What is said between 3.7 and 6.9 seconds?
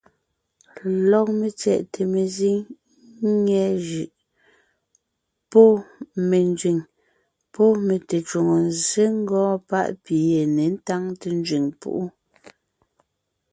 jʉʼ, pɔ́ me nzẅìŋ,